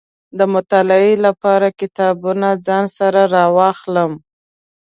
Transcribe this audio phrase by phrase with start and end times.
[0.37, 4.11] د مطالعې لپاره کتابونه ځان سره را اخلم.